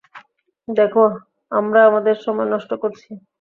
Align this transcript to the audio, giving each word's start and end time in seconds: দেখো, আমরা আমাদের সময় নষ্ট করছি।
দেখো, 0.67 1.03
আমরা 1.51 1.79
আমাদের 1.85 2.15
সময় 2.25 2.47
নষ্ট 2.49 2.71
করছি। 2.73 3.09